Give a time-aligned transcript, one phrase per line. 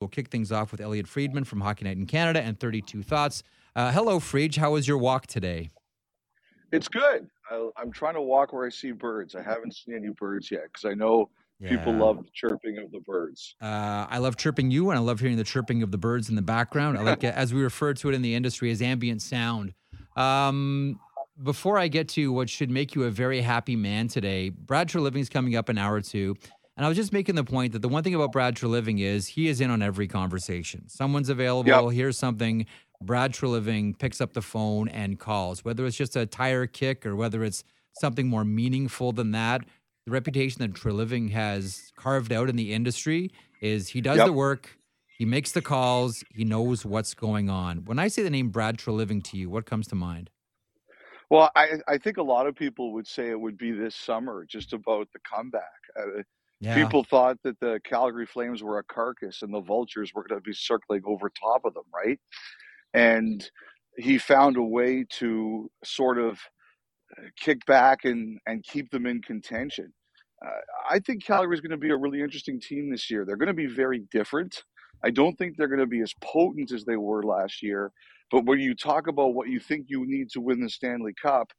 [0.00, 3.42] We'll kick things off with Elliotte Friedman from Hockey Night in Canada and 32 Thoughts.
[3.76, 4.56] Uh, hello, Friedge.
[4.56, 5.68] How was your walk today?
[6.72, 7.28] It's good.
[7.50, 9.34] I, I'm trying to walk where I see birds.
[9.34, 11.28] I haven't seen any birds yet because I know
[11.62, 13.54] people love the chirping of the birds.
[13.60, 16.34] Uh, I love chirping you, and I love hearing the chirping of the birds in
[16.34, 16.96] the background.
[16.96, 19.74] I like, as we refer to it in the industry, as ambient sound.
[20.16, 20.98] Um,
[21.42, 25.28] before I get to what should make you a very happy man today, Brad Treliving's
[25.28, 26.36] coming up an hour or two.
[26.80, 29.26] And I was just making the point that the one thing about Brad Treliving is
[29.26, 30.88] he is in on every conversation.
[30.88, 32.64] Someone's available, here's something.
[33.02, 37.14] Brad Treliving picks up the phone and calls, whether it's just a tire kick or
[37.14, 37.64] whether it's
[38.00, 39.60] something more meaningful than that.
[40.06, 44.26] The reputation that Treliving has carved out in the industry is he does Yep.
[44.28, 44.78] the work,
[45.18, 47.84] he makes the calls, he knows what's going on.
[47.84, 50.30] When I say the name Brad Treliving to you, what comes to mind?
[51.28, 54.46] Well, I, I think a lot of people would say it would be this summer,
[54.46, 55.62] just about the comeback.
[55.94, 56.22] Uh,
[56.60, 56.74] Yeah.
[56.74, 60.44] People thought that the Calgary Flames were a carcass and the Vultures were going to
[60.44, 62.20] be circling over top of them, right?
[62.92, 63.48] And
[63.96, 66.38] he found a way to sort of
[67.16, 69.92] uh, kick back and, and keep them in contention.
[70.44, 70.50] Uh,
[70.90, 73.24] I think Calgary is going to be a really interesting team this year.
[73.24, 74.62] They're going to be very different.
[75.02, 77.90] I don't think they're going to be as potent as they were last year.
[78.30, 81.50] But when you talk about what you think you need to win the Stanley Cup,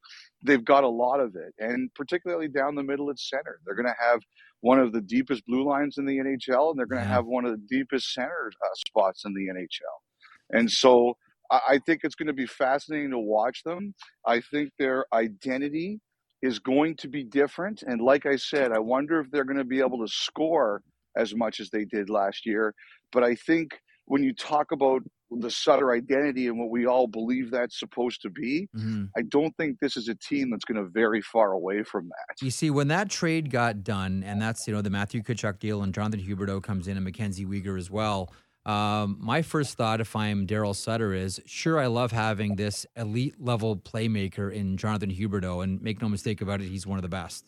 [0.44, 1.53] they've got a lot of it.
[1.59, 4.22] And particularly down the middle at center, they're going to have
[4.61, 7.16] one of the deepest blue lines in the NHL, and they're going to Yeah.
[7.16, 10.58] have one of the deepest center uh, spots in the NHL.
[10.58, 11.17] And so
[11.52, 13.94] I, I think it's going to be fascinating to watch them.
[14.25, 16.00] I think their identity
[16.41, 17.83] is going to be different.
[17.83, 20.81] And like I said, I wonder if they're going to be able to score
[21.17, 22.73] as much as they did last year.
[23.11, 25.02] But I think when you talk about
[25.40, 29.10] the Sutter identity and what we all believe that's supposed to be, Mhm.
[29.16, 32.42] I don't think this is a team that's going to vary far away from that.
[32.42, 35.84] You see, when that trade got done, and that's you know the Matthew Tkachuk deal,
[35.84, 38.32] and Jonathan Huberdeau comes in, and MacKenzie Weegar as well.
[38.66, 43.42] Um, my first thought, if I'm Daryl Sutter, is sure I love having this elite
[43.42, 47.09] level playmaker in Jonathan Huberdeau, and make no mistake about it, he's one of the
[47.09, 47.46] best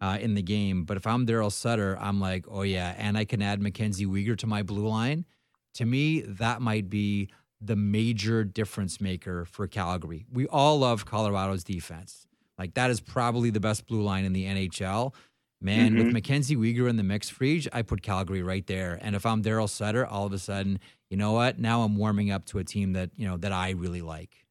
[0.00, 0.84] uh, in the game.
[0.84, 4.38] But if I'm Daryl Sutter, I'm like, oh yeah, and I can add MacKenzie Weegar
[4.38, 5.26] to my blue line.
[5.74, 7.28] To me, that might be
[7.60, 10.26] the major difference maker for Calgary.
[10.32, 12.26] We all love Colorado's defense.
[12.58, 15.14] Like that is probably the best blue line in the NHL.
[15.60, 16.12] Man, with Mhm.
[16.12, 18.98] MacKenzie Weegar in the mix, Friedge, I put Calgary right there.
[19.00, 21.58] And if I'm Daryl Sutter, all of a sudden, you know what?
[21.58, 24.44] Now I'm warming up to a team that you know that I really like.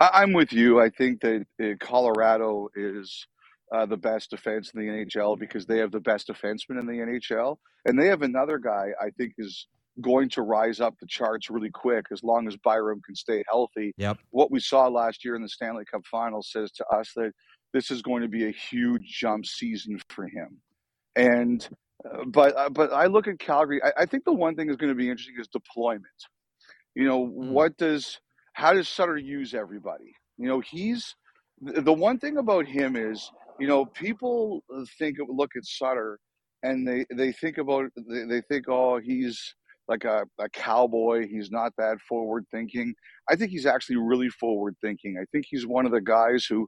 [0.00, 0.80] I'm with you.
[0.80, 3.26] I think that uh, Colorado is
[3.72, 7.00] uh, the best defense in the NHL because they have the best defenseman in the
[7.00, 9.66] NHL, and they have another guy I think is
[10.00, 13.92] going to rise up the charts really quick as long as Byram can stay healthy.
[13.96, 14.18] Yep.
[14.30, 17.32] What we saw last year in the Stanley Cup Finals says to us that
[17.72, 20.60] this is going to be a huge jump season for him,
[21.16, 21.68] and.
[22.04, 23.80] Uh, but uh, but I look at Calgary.
[23.82, 26.04] I, I think the one thing that's going to be interesting is deployment.
[26.94, 28.20] You know, what does
[28.52, 30.12] how does Sutter use everybody?
[30.36, 31.14] You know, he's
[31.62, 34.64] the the one thing about him is, you know, people
[34.98, 36.18] think look at Sutter
[36.62, 39.54] and they they think about they, they think oh he's
[39.88, 42.94] like a, a cowboy he's not that forward thinking
[43.28, 46.66] i think he's actually really forward thinking i think he's one of the guys who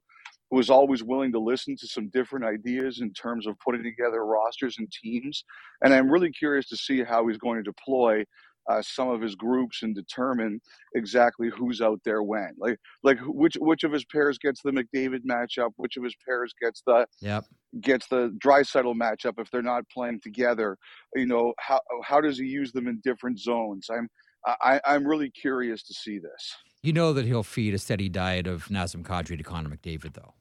[0.51, 4.25] who is always willing to listen to some different ideas in terms of putting together
[4.25, 5.45] rosters and teams.
[5.83, 8.25] And i'm really curious to see how he's going to deploy
[8.69, 10.61] uh, some of his groups and determine
[10.95, 12.51] exactly who's out there when.
[12.59, 16.55] Like like which which of his pairs gets the McDavid matchup, which of his pairs
[16.61, 17.45] gets the Yep.
[17.81, 20.77] gets the Draisaitl matchup if they're not playing together.
[21.15, 23.89] You know how how does he use them in different zones?
[23.91, 24.09] I'm
[24.47, 26.55] I, I'm really curious to see this.
[26.83, 30.35] You know that he'll feed a steady diet of Nazem Kadri to Connor McDavid, though.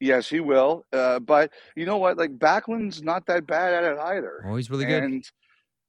[0.00, 0.84] Yes, he will.
[0.92, 2.16] Uh, but you know what?
[2.16, 4.44] Like Backlund's not that bad at it either.
[4.46, 5.24] Oh, he's really good.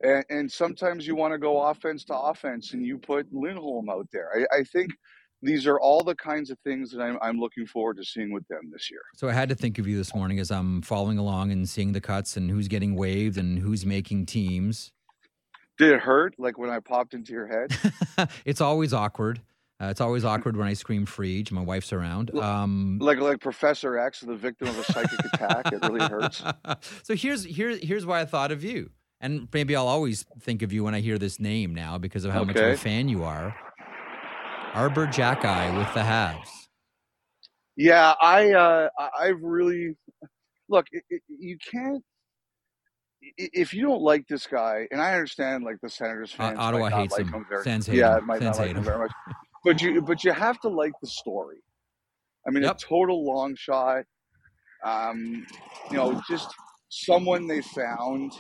[0.02, 4.08] And and, sometimes you want to go offense to offense, and you put Lindholm out
[4.12, 4.30] there.
[4.36, 4.92] I, I think
[5.42, 8.48] these are all the kinds of things that I'm, I'm looking forward to seeing with
[8.48, 9.02] them this year.
[9.16, 11.92] So I had to think of you this morning as I'm following along and seeing
[11.92, 14.92] the cuts and who's getting waived and who's making teams.
[15.78, 16.36] Did it hurt?
[16.38, 18.30] Like when I popped into your head?
[18.46, 19.42] it's always awkward.
[19.82, 21.52] Uh, it's always awkward when I scream Friedge.
[21.52, 22.34] My wife's around.
[22.40, 25.74] Um, like like Professor X, the victim of a psychic attack.
[25.74, 26.42] It really hurts.
[27.04, 28.90] so here's here, here's why I thought of you,
[29.22, 32.32] and maybe I'll always think of you when I hear this name now because of
[32.34, 33.56] how much of a fan you are.
[34.74, 36.50] Arber Xhekaj with the Habs.
[37.78, 38.90] Yeah, I uh,
[39.20, 39.96] I've really
[40.70, 40.86] look.
[40.92, 42.04] It, it, you can't
[43.38, 46.60] if you don't like this guy, and I understand like the Senators Uh, fans.
[46.60, 47.46] Ottawa might not hates like him.
[47.50, 48.28] very, Sens hate yeah, him.
[48.28, 48.84] might Sens not like hate him him.
[48.84, 49.12] very much.
[49.64, 51.58] But you but you have to like the story.
[52.48, 52.76] I mean, Yep.
[52.76, 54.04] a total long shot.
[54.86, 55.46] Um,
[55.90, 56.54] you know, just
[56.90, 58.32] someone they found.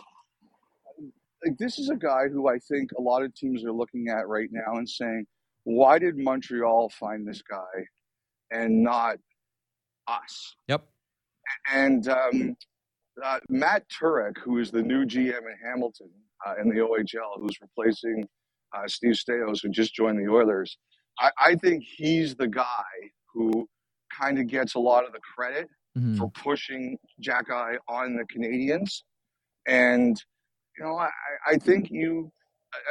[1.45, 4.27] Like this is a guy who I think a lot of teams are looking at
[4.27, 5.25] right now and saying,
[5.63, 7.85] why did Montreal find this guy
[8.51, 9.17] and not
[10.07, 10.55] us?
[10.67, 10.85] Yep.
[11.71, 12.55] And um,
[13.23, 16.09] uh, Matt Turek, who is the new GM in Hamilton
[16.45, 18.27] uh, in the OHL, who's replacing
[18.75, 20.77] uh, Steve Staios, who just joined the Oilers,
[21.19, 22.65] I, I think he's the guy
[23.33, 23.67] who
[24.11, 26.17] kind of gets a lot of the credit mm-hmm.
[26.17, 29.01] for pushing Xhekaj on the Canadiens.
[29.67, 30.21] And,
[30.77, 31.09] you know, I,
[31.47, 32.31] I think you,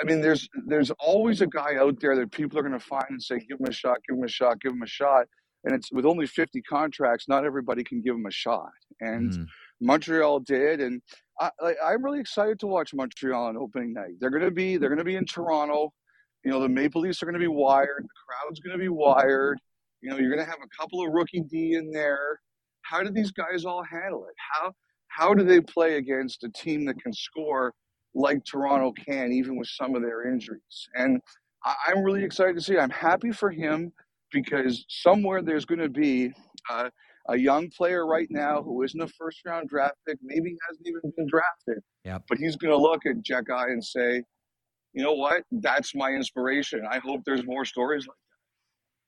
[0.01, 3.05] I mean, there's there's always a guy out there that people are going to find
[3.11, 5.27] and say, give him a shot, give him a shot, give him a shot.
[5.65, 8.71] And it's with only 50 contracts, not everybody can give him a shot.
[9.01, 9.47] And mm.
[9.81, 11.01] Montreal did, and
[11.41, 11.51] I,
[11.85, 14.13] I'm really excited to watch Montreal on opening night.
[14.21, 15.93] They're going to be they're going to be in Toronto.
[16.45, 18.03] You know, the Maple Leafs are going to be wired.
[18.03, 19.59] The crowd's going to be wired.
[20.03, 22.41] You know, you're going to have a couple of rookie D in there.
[22.83, 24.35] How do these guys all handle it?
[24.53, 24.75] How
[25.17, 27.73] how do they play against a team that can score
[28.15, 30.89] like Toronto can, even with some of their injuries?
[30.95, 31.21] And
[31.65, 32.79] I, I'm really excited to see.
[32.79, 33.93] I'm happy for him
[34.33, 36.33] because somewhere there's going to be
[36.71, 36.91] uh,
[37.29, 41.13] a young player right now who isn't a first round draft pick, maybe hasn't even
[41.17, 41.83] been drafted.
[42.05, 42.25] Yep.
[42.29, 44.23] But he's going to look at Xhekaj and say,
[44.93, 45.43] you know what?
[45.51, 46.83] That's my inspiration.
[46.89, 48.24] I hope there's more stories like that.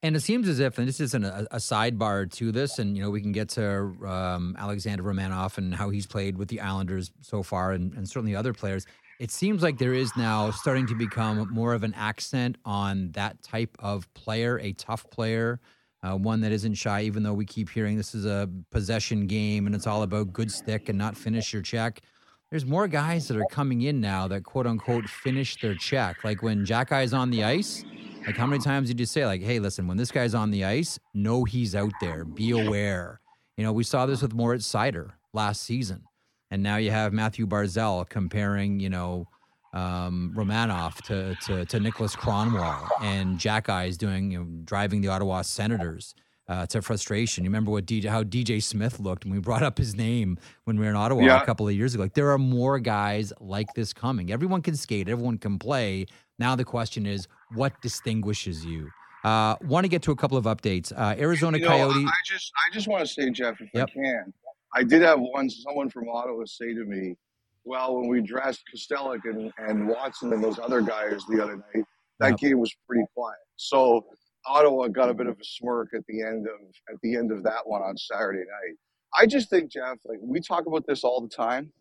[0.02, 3.02] And it seems as if, and this isn't a, a sidebar to this, and you
[3.02, 7.10] know we can get to um, Alexander Romanov and how he's played with the Islanders
[7.22, 8.86] so far, and, and certainly other players.
[9.18, 13.42] It seems like there is now starting to become more of an accent on that
[13.42, 15.58] type of player, a tough player,
[16.02, 19.66] uh, one that isn't shy, even though we keep hearing this is a possession game
[19.66, 22.02] and it's all about good stick and not finish your check.
[22.50, 26.22] There's more guys that are coming in now that quote unquote finish their check.
[26.22, 27.84] Like when Xhekaj is on the ice,
[28.26, 30.64] like how many times did you say, like, hey, listen, when this guy's on the
[30.64, 32.24] ice, know he's out there.
[32.24, 33.20] Be aware.
[33.56, 36.02] You know, we saw this with Moritz Seider last season.
[36.50, 39.28] And now you have Mathew Barzal comparing, you know,
[39.72, 45.08] um, Romanov to, to, to Niklas Kronwall and Xhekaj is doing, you know, driving the
[45.08, 46.14] Ottawa Senators
[46.48, 47.44] uh, to frustration.
[47.44, 50.78] You remember what DJ, how DJ Smith looked when we brought up his name when
[50.78, 51.42] we were in Ottawa yeah.
[51.42, 52.04] a couple of years ago.
[52.04, 54.30] Like there are more guys like this coming.
[54.32, 56.06] Everyone can skate, everyone can play.
[56.38, 58.90] Now the question is, what distinguishes you?
[59.24, 60.92] Uh, want to get to a couple of updates.
[60.96, 62.04] Uh, Arizona you know, Coyote.
[62.06, 63.88] I just, I just want to say, Jeff, if yep.
[63.90, 64.34] I can,
[64.74, 67.16] I did have one someone from Ottawa say to me,
[67.64, 71.84] well, when we dressed Kastelic and, and Watson and those other guys the other night,
[72.20, 72.38] that yep.
[72.38, 73.38] game was pretty quiet.
[73.56, 74.06] So
[74.46, 76.60] Ottawa got a bit of a smirk at the end of
[76.92, 78.76] at the end of that one on Saturday night.
[79.18, 81.72] I just think, Jeff, like we talk about this all the time,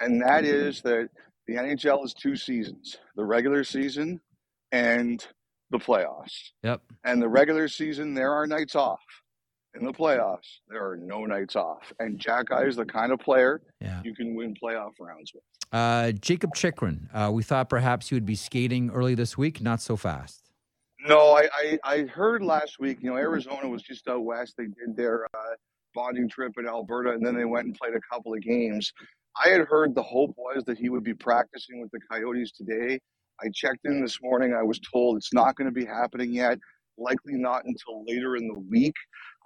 [0.00, 1.08] and that is that
[1.46, 4.20] the NHL is two seasons: the regular season
[4.72, 5.26] and
[5.70, 6.50] the playoffs.
[6.62, 6.82] Yep.
[7.04, 9.00] And the regular season, there are nights off
[9.78, 11.92] in the playoffs, there are no nights off.
[11.98, 14.00] And Xhekaj is the kind of player yeah.
[14.04, 15.42] you can win playoff rounds with.
[15.72, 19.80] Uh, Jakob Chychrun, uh, we thought perhaps he would be skating early this week, not
[19.80, 20.45] so fast.
[21.06, 24.54] No, I, I, I, heard last week, you know, Arizona was just out west.
[24.58, 25.54] They did their uh,
[25.94, 28.92] bonding trip in Alberta, and then they went and played a couple of games.
[29.44, 32.98] I had heard the hope was that he would be practicing with the Coyotes today.
[33.40, 34.54] I checked in this morning.
[34.54, 36.58] I was told it's not going to be happening yet,
[36.98, 38.94] likely not until later in the week.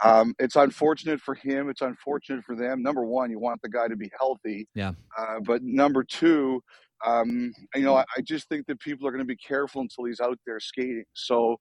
[0.03, 1.69] Um, it's unfortunate for him.
[1.69, 2.83] It's unfortunate for them.
[2.83, 4.67] Number one, you want the guy to be healthy.
[4.75, 4.93] Yeah.
[5.19, 6.63] Uh, but number two,
[7.07, 10.05] um, you know, I, I, just think that people are going to be careful until
[10.05, 11.05] he's out there skating.
[11.15, 11.57] So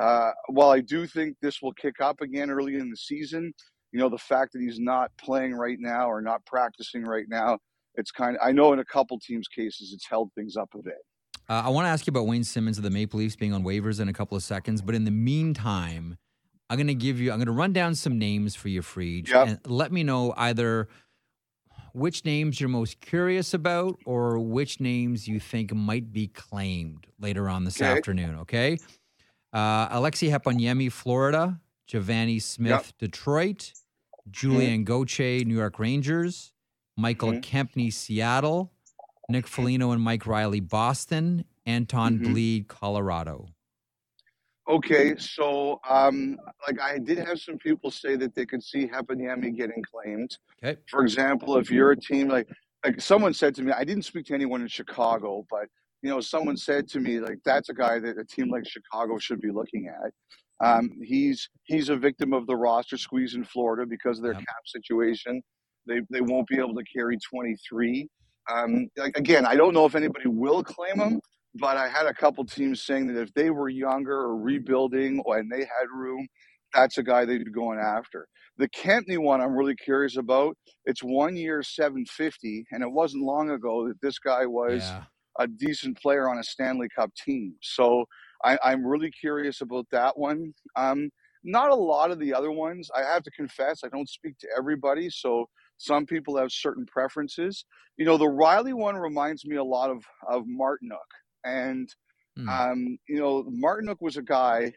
[0.00, 3.52] uh, while I do think this will kick up again early in the season,
[3.92, 7.58] you know, the fact that he's not playing right now or not practicing right now,
[7.94, 10.82] it's kind of, I know in a couple teams' cases, it's held things up a
[10.82, 10.98] bit.
[11.48, 13.64] Uh, I want to ask you about Wayne Simmonds of the Maple Leafs being on
[13.64, 14.80] waivers in a couple of seconds.
[14.80, 16.16] But in the meantime,
[16.70, 19.28] I'm going to give you, I'm going to run down some names for you, Fried.
[19.28, 19.48] Yep.
[19.48, 20.88] And let me know either
[21.92, 27.48] which names you're most curious about or which names you think might be claimed later
[27.48, 27.90] on this okay.
[27.90, 28.78] afternoon, okay?
[29.52, 31.60] Uh, Aleksi Heponiemi, Florida.
[31.88, 32.84] Givani Smith, yep.
[32.98, 33.72] Detroit.
[34.30, 34.84] Julien mm-hmm.
[34.84, 36.52] Gauthier, New York Rangers.
[36.96, 37.56] Michael mm-hmm.
[37.56, 38.72] Kempny, Seattle.
[39.28, 41.44] Nick Foligno and Mike Reilly, Boston.
[41.66, 42.34] Anton mm-hmm.
[42.34, 43.46] Blidh, Colorado.
[44.68, 49.56] Okay, so um, like I did have some people say that they could see Heponiemi
[49.56, 50.36] getting claimed.
[50.62, 50.80] Okay.
[50.88, 52.48] For example, if you're a team like
[52.84, 55.66] like someone said to me, I didn't speak to anyone in Chicago, but
[56.02, 59.18] you know, someone said to me like that's a guy that a team like Chicago
[59.18, 60.12] should be looking at.
[60.64, 64.42] Um, he's he's a victim of the roster squeeze in Florida because of their yep.
[64.42, 65.42] cap situation.
[65.88, 68.08] They they won't be able to carry 23.
[68.52, 71.20] Um, like again, I don't know if anybody will claim him,
[71.54, 75.50] but I had a couple teams saying that if they were younger or rebuilding and
[75.50, 76.26] they had room,
[76.74, 78.26] that's a guy they'd be going after.
[78.58, 80.56] The Kempny one, I'm really curious about.
[80.84, 85.04] It's one year, 750, and it wasn't long ago that this guy was yeah.
[85.38, 87.54] a decent player on a Stanley Cup team.
[87.60, 88.04] So
[88.44, 90.54] I, am really curious about that one.
[90.76, 91.10] Um,
[91.44, 92.90] not a lot of the other ones.
[92.94, 95.10] I have to confess, I don't speak to everybody.
[95.10, 95.46] So
[95.78, 97.64] some people have certain preferences.
[97.96, 101.10] You know, the Reilly one reminds me a lot of of Martinook,
[101.44, 101.88] and
[102.38, 102.48] mm.
[102.48, 104.72] um, you know, Martinook was a guy.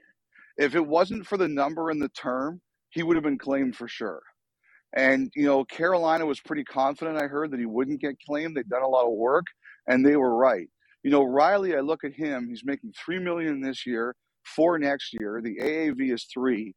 [0.58, 3.88] If it wasn't for the number and the term, he would have been claimed for
[3.88, 4.22] sure.
[4.96, 7.22] And you know, Carolina was pretty confident.
[7.22, 8.56] I heard that he wouldn't get claimed.
[8.56, 9.46] They'd done a lot of work,
[9.88, 10.68] and they were right.
[11.04, 12.48] You know, Reilly, I look at him.
[12.50, 15.42] He's making three million this year, four next year.
[15.44, 16.74] The AAV is three.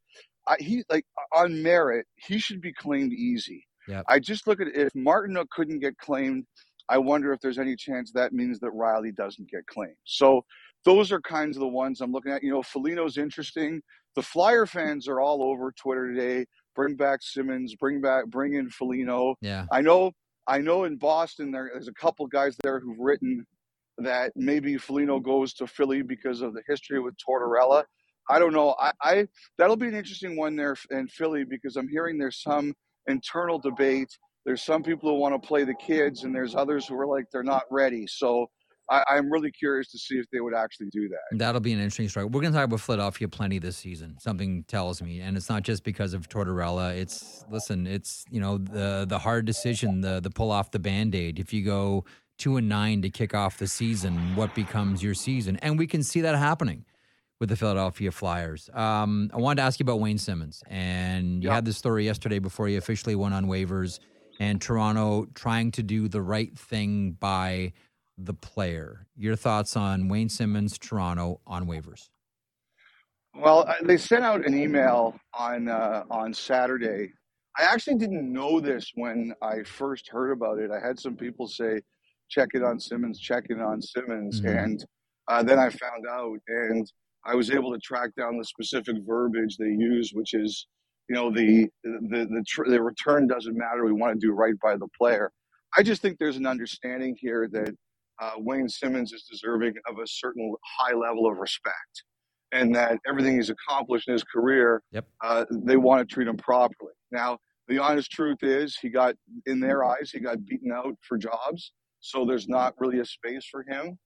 [0.48, 1.04] I, he like
[1.34, 3.64] on merit, he should be claimed easy.
[3.86, 4.04] Yep.
[4.08, 6.44] I just look at it, if Martinook couldn't get claimed,
[6.88, 9.96] I wonder if there's any chance that means that Reilly doesn't get claimed.
[10.04, 10.44] So
[10.84, 12.42] those are kinds of the ones I'm looking at.
[12.42, 13.82] You know, Foligno's interesting.
[14.14, 16.46] The Flyer fans are all over Twitter today.
[16.74, 17.74] Bring back Simmonds.
[17.74, 18.26] Bring back.
[18.26, 19.34] Bring in Foligno.
[19.40, 19.66] Yeah.
[19.70, 20.12] I know.
[20.46, 23.46] I know in Boston there's a couple guys there who've written
[23.98, 27.84] that maybe Foligno goes to Philly because of the history with Tortorella.
[28.30, 28.74] I don't know.
[28.78, 32.74] I, I that'll be an interesting one there in Philly because I'm hearing there's some
[33.06, 34.16] internal debate.
[34.48, 37.26] There's some people who want to play the kids, and there's others who are like
[37.30, 38.06] they're not ready.
[38.06, 38.46] So
[38.88, 41.38] I, am really curious to see if they would actually do that.
[41.38, 42.24] That'll be an interesting story.
[42.24, 44.16] We're going to talk about Philadelphia plenty this season.
[44.18, 46.96] Something tells me, and it's not just because of Tortorella.
[46.96, 51.14] It's listen, it's you know the the hard decision, the the pull off the band
[51.14, 51.38] aid.
[51.38, 52.06] If you go
[52.38, 55.58] two and nine to kick off the season, what becomes your season?
[55.58, 56.86] And we can see that happening
[57.38, 58.70] with the Philadelphia Flyers.
[58.72, 61.56] Um, I wanted to ask you about Wayne Simmonds, and you yep.
[61.56, 63.98] had this story yesterday before he officially went on waivers,
[64.38, 67.72] and Toronto trying to do the right thing by
[68.16, 69.06] the player.
[69.16, 72.08] Your thoughts on Wayne Simmonds, Toronto on waivers?
[73.34, 77.12] Well, they sent out an email on uh, on Saturday.
[77.56, 80.70] I actually didn't know this when I first heard about it.
[80.70, 81.80] I had some people say,
[82.28, 84.58] "Check it on Simmonds, check it on Simmonds," mm-hmm.
[84.58, 84.84] and
[85.28, 86.90] uh, then I found out, and
[87.24, 90.66] I was able to track down the specific verbiage they use, which is,
[91.08, 93.84] you know, the the the, tr- the return doesn't matter.
[93.84, 95.30] We want to do right by the player.
[95.76, 97.74] I just think there's an understanding here that
[98.20, 102.04] uh, Wayne Simmonds is deserving of a certain high level of respect,
[102.52, 105.06] and that everything he's accomplished in his career, yep.
[105.24, 106.92] uh, they want to treat him properly.
[107.10, 107.38] Now,
[107.68, 109.14] the honest truth is, he got
[109.46, 113.46] in their eyes, he got beaten out for jobs, so there's not really a space
[113.50, 113.98] for him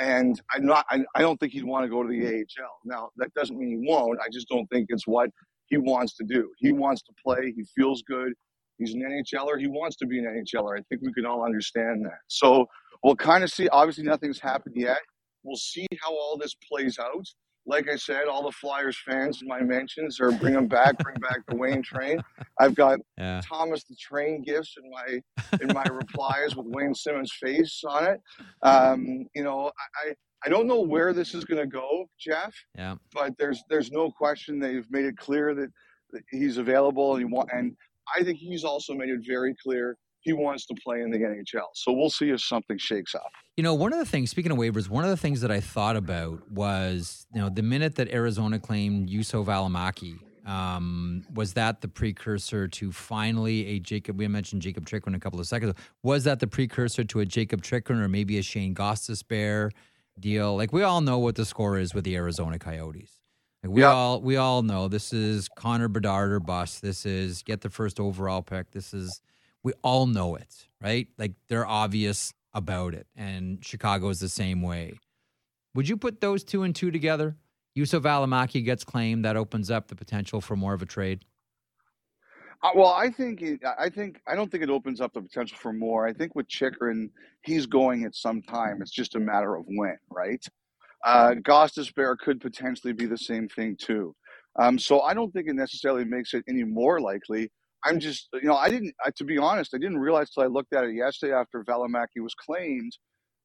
[0.00, 0.86] and I'm not.
[0.90, 2.78] I, I don't think he'd want to go to the AHL.
[2.84, 4.18] Now that doesn't mean he won't.
[4.20, 5.30] I just don't think it's what
[5.70, 6.50] he wants to do.
[6.58, 7.52] He wants to play.
[7.56, 8.32] He feels good.
[8.78, 9.58] He's an NHLer.
[9.58, 10.78] He wants to be an NHLer.
[10.78, 12.18] I think we can all understand that.
[12.28, 12.66] So
[13.02, 13.68] we'll kind of see.
[13.68, 14.98] Obviously, nothing's happened yet.
[15.42, 17.26] We'll see how all this plays out
[17.70, 21.14] like I said, all the Flyers fans in my mentions are bring them back, bring
[21.20, 22.20] back the Wayne train.
[22.60, 23.40] I've got yeah.
[23.48, 28.20] Thomas the Train gifts in my in my replies with Wayne Simmonds' face on it.
[28.62, 29.70] Um, you know,
[30.04, 32.52] I I don't know where this is going to go, Jeff.
[32.76, 32.96] Yeah.
[33.14, 35.70] But there's there's no question they've made it clear that,
[36.10, 37.76] that he's available and he want, and
[38.18, 41.68] I think he's also made it very clear he wants to play in the NHL.
[41.74, 43.30] So we'll see if something shakes up.
[43.56, 45.60] You know, one of the things, speaking of waivers, one of the things that I
[45.60, 51.80] thought about was, you know, the minute that Arizona claimed Juuso Valimaki, um, was that
[51.80, 54.18] the precursor to finally a Jakob?
[54.18, 55.80] We mentioned Jakob Chychrun a couple of seconds ago.
[56.02, 59.70] Was that the precursor to a Jakob Chychrun or maybe a Shane Gostisbehere
[60.18, 60.56] deal?
[60.56, 63.20] Like we all know what the score is with the Arizona Coyotes.
[63.62, 63.92] Like we yep.
[63.92, 66.80] all we all know this is Connor Bedard or bust.
[66.80, 68.70] This is get the first overall pick.
[68.70, 69.20] This is
[69.62, 71.08] we all know it, right?
[71.18, 73.06] Like they're obvious about it.
[73.16, 74.98] And Chicago is the same way.
[75.74, 77.36] Would you put those two and two together?
[77.76, 79.24] Juuso Valimaki gets claimed.
[79.24, 81.24] That opens up the potential for more of a trade.
[82.62, 85.56] Uh, well, I think it, I think I don't think it opens up the potential
[85.58, 86.06] for more.
[86.06, 87.10] I think with Chychrun,
[87.42, 88.82] he's going at some time.
[88.82, 90.44] It's just a matter of when, right?
[91.04, 94.14] Uh, Gostisbehere could potentially be the same thing too.
[94.58, 97.50] Um, so I don't think it necessarily makes it any more likely.
[97.84, 100.46] I'm just, you know, I didn't, I, to be honest, I didn't realize till I
[100.46, 102.92] looked at it yesterday after Valimaki was claimed,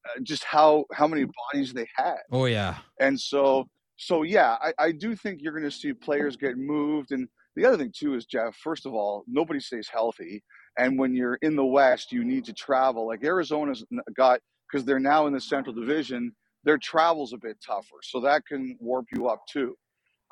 [0.07, 2.17] uh, just how how many bodies they had.
[2.31, 2.77] Oh yeah.
[2.99, 3.65] And so,
[3.97, 7.11] so yeah, I, I do think you're going to see players get moved.
[7.11, 8.55] And the other thing too is Jeff.
[8.57, 10.43] First of all, nobody stays healthy,
[10.77, 13.07] and when you're in the West, you need to travel.
[13.07, 16.31] Like Arizona's got because they're now in the Central Division,
[16.65, 19.75] their travel's a bit tougher, so that can warp you up too.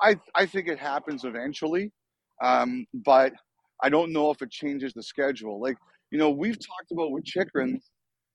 [0.02, 1.92] I I think it happens eventually,
[2.42, 3.32] um, but
[3.82, 5.60] I don't know if it changes the schedule.
[5.60, 5.76] Like,
[6.10, 7.80] you know, we've talked about with Chychrun,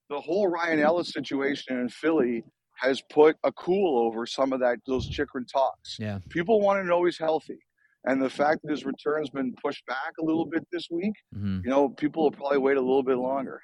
[0.10, 2.43] the whole Ryan Ellis situation in Philly
[2.77, 5.98] has put a cool over some of that those Chychrun talks.
[6.00, 6.19] Yeah.
[6.29, 7.60] People want to know he's healthy.
[8.05, 11.60] And the fact that his return's been pushed back a little bit this week, mm-hmm.
[11.63, 13.62] you know, people will probably wait a little bit longer.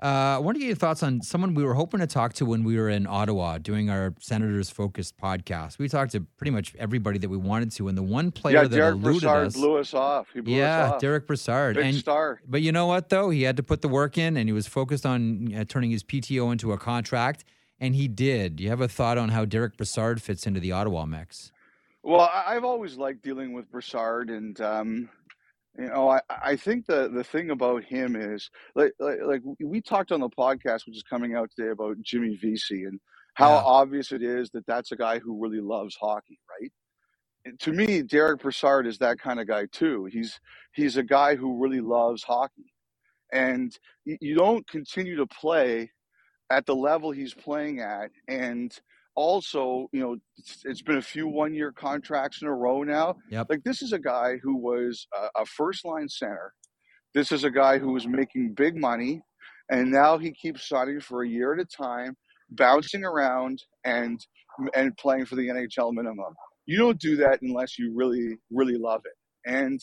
[0.00, 2.44] Uh, I want to get your thoughts on someone we were hoping to talk to
[2.44, 5.78] when we were in Ottawa doing our Senators Focused podcast.
[5.78, 8.62] We talked to pretty much everybody that we wanted to, and the one player yeah,
[8.62, 10.28] that Derick eluded Brassard us, blew us off.
[10.32, 11.00] Blew yeah, us off.
[11.00, 12.40] Derick Brassard, Big and star.
[12.46, 14.68] but you know what though, he had to put the work in, and he was
[14.68, 17.44] focused on uh, turning his PTO into a contract,
[17.80, 18.56] and he did.
[18.56, 21.50] Do you have a thought on how Derick Brassard fits into the Ottawa mix?
[22.04, 25.08] Well, I've always liked dealing with Brassard, and um,
[25.78, 29.82] you know, I, I think the the thing about him is like, like like we
[29.82, 33.00] talked on the podcast, which is coming out today, about Jimmy Vesey and
[33.34, 33.64] how Yeah.
[33.64, 36.72] obvious it is that that's a guy who really loves hockey, right?
[37.46, 40.06] And to me, Derick Brassard is that kind of guy too.
[40.06, 40.40] He's
[40.74, 42.72] he's a guy who really loves hockey,
[43.32, 45.90] and you don't continue to play
[46.50, 48.72] at the level he's playing at, and
[49.18, 53.16] also, you know, it's, it's been a few one year contracts in a row now.
[53.32, 53.48] Yep.
[53.50, 56.52] Like this is a guy who was a, a first line center.
[57.14, 59.20] This is a guy who was making big money,
[59.70, 62.16] and now he keeps signing for a year at a time,
[62.50, 64.24] bouncing around and
[64.76, 66.34] and playing for the NHL minimum.
[66.66, 69.50] You don't do that unless you really really love it.
[69.52, 69.80] And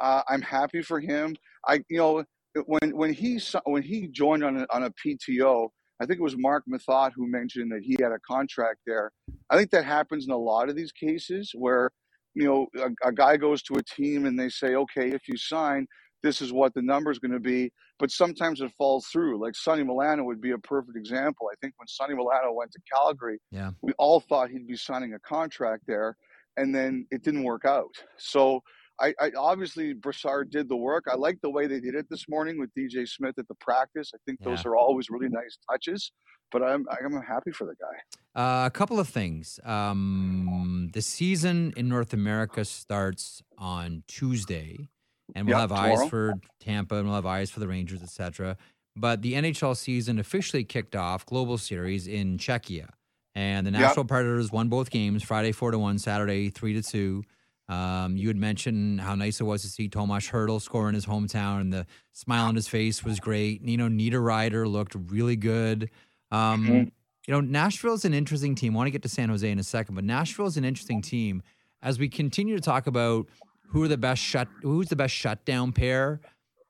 [0.00, 1.36] uh, I'm happy for him.
[1.66, 2.24] I you know
[2.64, 5.68] when when he when he joined on a, on a PTO,
[6.00, 9.10] I think it was Mark Mathot who mentioned that he had a contract there.
[9.50, 11.90] I think that happens in a lot of these cases where
[12.34, 15.36] you know a, a guy goes to a team and they say, okay, if you
[15.36, 15.86] sign,
[16.22, 17.72] this is what the number is going to be.
[17.98, 19.42] But sometimes it falls through.
[19.42, 21.48] Like Sonny Milano would be a perfect example.
[21.52, 23.72] I think when Sonny Milano went to Calgary, Yeah.
[23.82, 26.16] we all thought he'd be signing a contract there,
[26.56, 27.94] and then it didn't work out.
[28.18, 28.60] So
[29.00, 31.04] I, I obviously Brassard did the work.
[31.10, 34.10] I like the way they did it this morning with DJ Smith at the practice.
[34.14, 34.70] I think those Yeah.
[34.70, 36.12] are always really nice touches.
[36.50, 37.98] But I'm I'm happy for the guy.
[38.34, 39.58] Uh, a couple of things.
[39.64, 44.90] Um, the season in North America starts on Tuesday,
[45.34, 48.56] and we'll Yeah, have eyes for Tampa, and we'll have eyes for the Rangers, etc.
[48.96, 52.90] But the NHL season officially kicked off Global Series in Czechia,
[53.34, 53.78] and the Yep.
[53.82, 57.24] Nashville Predators won both games Friday four to one, Saturday three to two.
[57.68, 61.04] Um, you had mentioned how nice it was to see Tomas Hertl score in his
[61.06, 63.62] hometown, and the smile on his face was great.
[63.62, 65.90] You know, Niederreiter looked really good.
[66.30, 66.92] Um, Mhm.
[67.26, 68.72] You know, Nashville's an interesting team.
[68.74, 71.42] I want to get to San Jose in a second, but Nashville's an interesting team
[71.82, 73.28] as we continue to talk about
[73.66, 76.22] who are the best shut, who's the best shutdown pair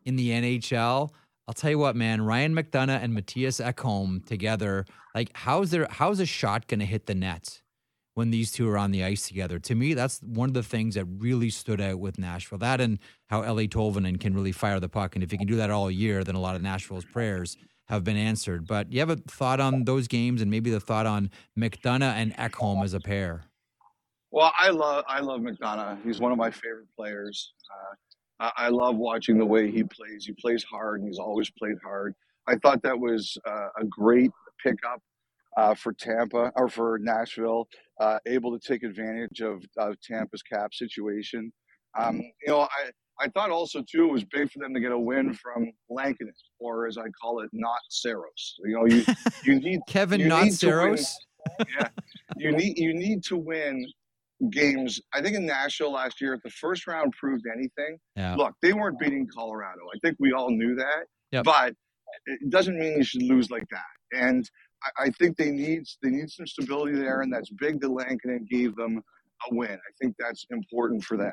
[0.05, 1.13] in the NHL.
[1.47, 4.85] I'll tell you what, man, Ryan McDonagh and Mattias Ekholm together,
[5.15, 7.63] like how's there how's a shot gonna hit the net
[8.19, 9.61] when these two are on the ice together?
[9.61, 12.59] To me, that's one of the things that really stood out with Nashville.
[12.59, 15.15] That and how Eeli Tolvanen can really fire the puck.
[15.15, 18.03] And if he can do that all year, then a lot of Nashville's prayers have
[18.03, 18.67] been answered.
[18.67, 22.37] But you have a thought on those games and maybe the thought on McDonagh and
[22.37, 23.45] Ekholm as a pair?
[24.33, 26.03] Well, I love I love McDonagh.
[26.05, 27.53] He's one of my favorite players.
[27.71, 30.27] Uh, I, I love watching the way he plays.
[30.27, 32.17] He plays hard, and he's always played hard.
[32.49, 35.01] I thought that was uh, a great pickup
[35.59, 37.69] uh, for Tampa or for Nashville,
[38.01, 41.53] uh, able to take advantage of, of Tampa's cap situation.
[41.99, 42.91] Um, you know, I
[43.21, 46.33] I thought also too it was big for them to get a win from Lankinen,
[46.61, 48.55] or as I call it, not Saros.
[48.65, 49.05] You know, you
[49.45, 50.55] you need Kevin You not need.
[50.55, 51.17] Saros?
[51.81, 51.89] yeah,
[52.37, 53.85] you need you need to win
[54.51, 55.01] games.
[55.13, 58.37] I think in Nashville last year, if the first round proved anything, Yeah.
[58.37, 59.81] look, they weren't beating Colorado.
[59.93, 61.07] I think we all knew that.
[61.33, 61.45] Yep.
[61.45, 61.75] But
[62.27, 64.19] it doesn't mean you should lose like that.
[64.21, 64.49] And
[64.85, 68.47] I, I think they need they need some stability there, and that's big that Lankinen
[68.51, 69.03] gave them
[69.51, 69.73] a win.
[69.73, 71.33] I think that's important for them.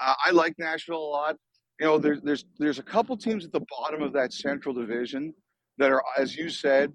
[0.00, 1.36] Uh, I like Nashville a lot.
[1.80, 5.34] You know, there's there's there's a couple teams at the bottom of that Central Division
[5.78, 6.92] that are, as you said,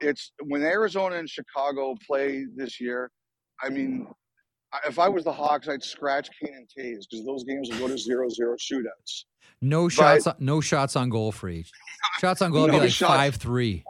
[0.00, 3.10] it's when Arizona and Chicago play this year.
[3.62, 4.06] I mean,
[4.86, 7.88] if I was the Hawks, I'd scratch Kane and Toews because those games will go
[7.88, 9.24] to zero zero shootouts.
[9.60, 11.70] No shots on, no shots on goal for each.
[12.20, 13.12] Shots on goal would be like shots.
[13.12, 13.84] five three.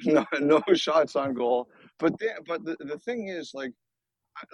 [0.06, 1.68] No, no shots on goal.
[1.98, 3.72] But the, but the, the thing is, like,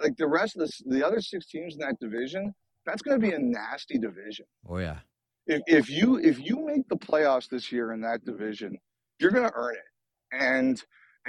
[0.01, 2.53] like the rest of the the other six teams in that division,
[2.85, 4.45] that's going to be a nasty division.
[4.69, 4.99] Oh yeah.
[5.47, 8.77] if, if you if you make the playoffs this year in that division,
[9.19, 10.41] you're going to earn it.
[10.43, 10.81] And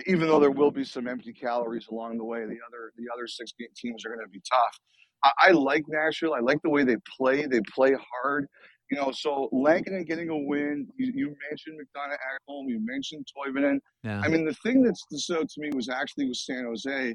[0.06, 3.26] even though there will be some empty calories along the way, the other the other
[3.26, 4.78] six teams are going to be tough.
[5.24, 6.34] I, I like Nashville.
[6.34, 7.46] I like the way they play.
[7.46, 8.46] They play hard.
[8.90, 10.86] You know, so Lankinen getting a win.
[10.96, 12.68] You, you mentioned McDonagh at home.
[12.68, 13.80] You mentioned Tolvanen.
[14.02, 14.20] Yeah.
[14.24, 17.14] I mean, the thing that stood out to me was actually with San Jose.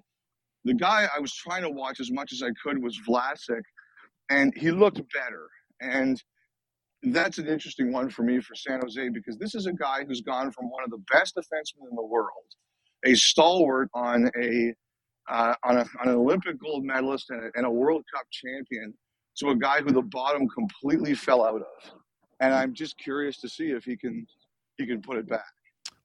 [0.65, 3.63] The guy I was trying to watch as much as I could was Vlasic,
[4.29, 5.49] and he looked better.
[5.81, 6.21] And
[7.01, 10.21] that's an interesting one for me for San Jose because this is a guy who's
[10.21, 12.29] gone from one of the best defensemen in the world,
[13.05, 14.73] a stalwart on a
[15.29, 18.93] uh, on, a, on an Olympic gold medalist and a, and a World Cup champion,
[19.37, 21.91] to a guy who the bottom completely fell out of.
[22.39, 24.25] And I'm just curious to see if he can
[24.77, 25.45] he can put it back.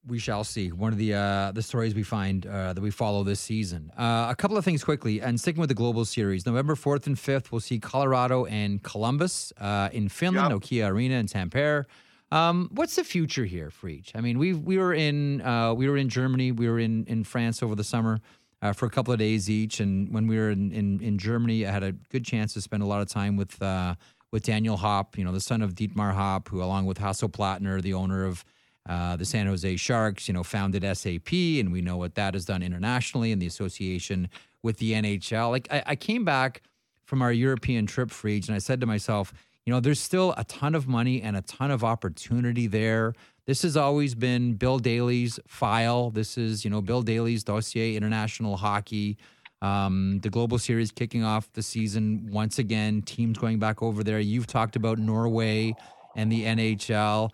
[0.06, 0.70] we shall see.
[0.72, 3.90] One of the uh, the stories we find uh, that we follow this season.
[3.98, 7.18] Uh, a couple of things quickly, and sticking with the global series, November fourth and
[7.18, 10.60] fifth, we'll see Colorado and Columbus uh, in Finland, Yep.
[10.62, 11.84] Nokia Arena in Tampere.
[12.30, 14.12] Um, what's the future here for each?
[14.14, 17.24] I mean, we we were in uh, we were in Germany, we were in in
[17.24, 18.20] France over the summer.
[18.60, 21.64] Uh, for a couple of days each, and when we were in, in, in Germany,
[21.64, 23.94] I had a good chance to spend a lot of time with uh,
[24.32, 27.80] with Daniel Hopp, you know, the son of Dietmar Hopp, who, along with Hasso Plattner,
[27.80, 28.44] the owner of
[28.88, 32.44] uh, the San Jose Sharks, you know, founded SAP, and we know what that has
[32.44, 34.28] done internationally and the association
[34.62, 35.50] with the NHL.
[35.50, 36.62] Like, I, I came back
[37.04, 39.32] from our European trip for and I said to myself,
[39.68, 43.12] you know, there's still a ton of money and a ton of opportunity there.
[43.44, 46.08] This has always been Bill Daly's file.
[46.08, 49.18] This is, you know, Bill Daly's dossier, international hockey.
[49.60, 54.20] Um, the Global Series kicking off the season once again, teams going back over there.
[54.20, 55.74] You've talked about Norway
[56.16, 57.28] and the NHL.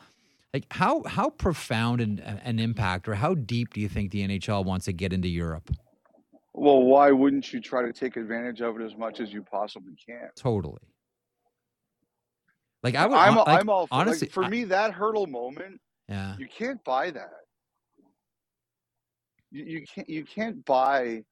[0.52, 4.64] Like how how profound an, an impact or how deep do you think the NHL
[4.64, 5.70] wants to get into Europe?
[6.52, 9.94] Well, why wouldn't you try to take advantage of it as much as you possibly
[10.04, 10.30] can?
[10.34, 10.80] Totally.
[12.84, 15.26] Like I would, I'm, like, I'm all for, like, honestly for I- me that Hertl
[15.28, 15.80] moment.
[16.08, 16.36] yeah.
[16.38, 17.30] You can't buy that.
[19.50, 20.08] You, you can't.
[20.08, 21.22] You can't buy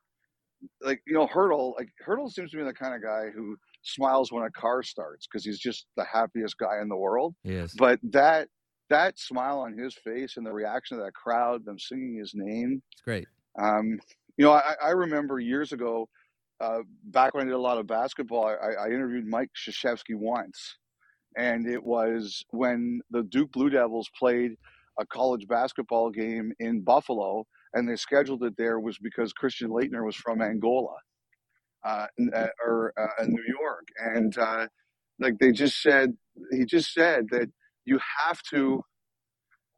[0.80, 1.74] like you know Hertl.
[1.76, 5.26] Like Hertl seems to be the kind of guy who smiles when a car starts
[5.26, 7.34] because he's just the happiest guy in the world.
[7.44, 7.74] Yes.
[7.76, 8.48] But that
[8.90, 12.82] that smile on his face and the reaction of that crowd, them singing his name,
[12.92, 13.26] It's great.
[13.60, 13.98] Um,
[14.36, 16.08] you know, I, I remember years ago,
[16.60, 20.76] uh, back when I did a lot of basketball, I, I interviewed Mike Krzyzewski once,
[21.36, 24.52] and it was when the Duke Blue Devils played
[24.98, 30.04] a college basketball game in Buffalo, and they scheduled it there was because Christian Laettner
[30.04, 30.96] was from Angola,
[31.84, 34.66] uh, uh, or uh, New York, and uh,
[35.18, 36.12] like they just said,
[36.50, 37.50] he just said that
[37.84, 38.82] you have to.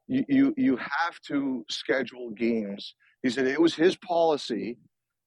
[0.07, 2.93] You you have to schedule games
[3.25, 4.77] he said it was his policy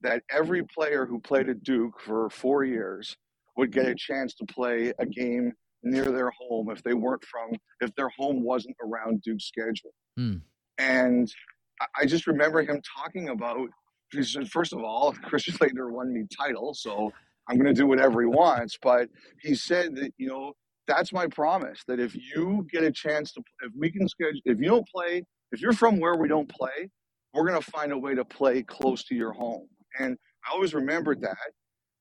[0.03, 3.17] that every player who played at Duke for four years
[3.57, 7.51] would get a chance to play a game near their home if they weren't from
[7.81, 9.93] if their home wasn't around Duke's schedule.
[10.17, 10.37] Hmm.
[10.79, 11.33] And
[11.81, 13.69] I- I just remember him talking about
[14.12, 17.12] he said, first of all, Christian Laettner won me title, so
[17.49, 18.79] I'm going to do whatever he wants.
[18.81, 19.11] But
[19.43, 20.55] he said that you know
[20.87, 24.59] that's my promise that if you get a chance to if we can schedule if
[24.59, 26.88] you don't play if you're from where we don't play
[27.35, 29.69] we're going to find a way to play close to your home.
[30.01, 31.37] And I always remembered that.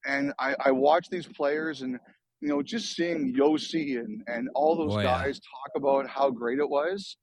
[0.05, 1.99] And I, I watched these players and,
[2.41, 5.05] you know, just seeing Josi and, and all those Oh, yeah.
[5.23, 7.17] guys talk about how great it was.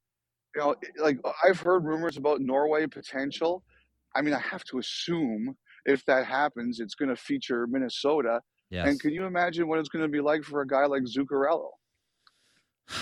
[0.54, 3.62] You know, like I've heard rumors about Norway potential.
[4.16, 8.40] I mean, I have to assume if that happens, it's going to feature Minnesota.
[8.70, 8.88] Yes.
[8.88, 11.68] And can you imagine what it's going to be like for a guy like Zuccarello?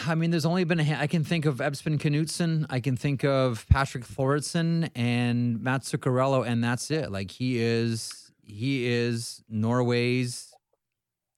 [0.06, 3.24] I mean, there's only been ha- I can think of Espen Knutsen, I can think
[3.24, 7.10] of Patrick Thoresen and Matt Zuccarello, and that's it.
[7.10, 10.51] Like he is he is Norway's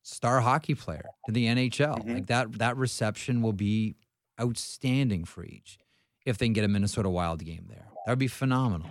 [0.04, 1.96] star hockey player to the NHL.
[1.98, 2.14] Mhm.
[2.14, 3.96] Like that that reception will be
[4.40, 5.78] outstanding for each
[6.24, 7.86] if they can get a Minnesota Wild game there.
[8.06, 8.90] That would be phenomenal.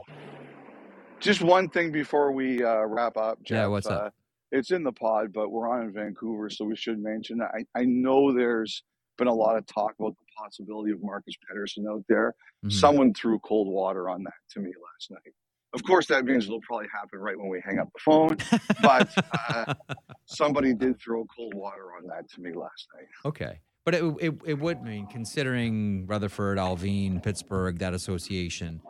[1.20, 3.56] Just one thing before we uh, wrap up, Jeff.
[3.56, 4.08] Yeah, what's up?
[4.08, 4.10] Uh,
[4.52, 7.42] it's in the pod, but we're on in Vancouver, so we should mention.
[7.42, 8.84] I, I know there's
[9.18, 12.34] been a lot of talk about the possibility of Marcus Pettersson out there.
[12.66, 12.72] Mhm.
[12.72, 15.34] Someone threw cold water on that to me last night.
[15.74, 18.38] Of course, that means it'll probably happen right when we hang up the phone.
[18.82, 19.10] But
[19.50, 19.74] uh,
[20.26, 23.08] somebody did throw cold water on that to me last night.
[23.26, 23.60] Okay.
[23.86, 28.82] But it, it, it would mean, considering Rutherford, Allvin, Pittsburgh, that association,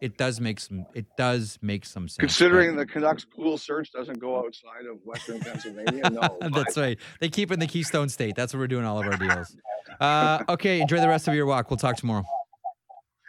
[0.00, 2.18] it does make some it does make some sense.
[2.18, 6.38] Considering the Canucks pool search doesn't go outside of Western Pennsylvania, no.
[6.52, 6.98] That's right.
[7.20, 8.34] They keep it in the Keystone State.
[8.36, 9.56] That's where we're doing all of our deals.
[10.00, 11.70] Uh, okay, enjoy the rest of your walk.
[11.70, 12.24] We'll talk tomorrow.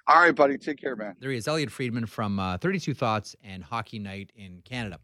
[0.08, 0.58] All right, buddy.
[0.58, 1.16] Take care, man.
[1.20, 5.00] There he is, Elliotte Friedman from uh, 32 Thoughts and Hockey Night in Canada.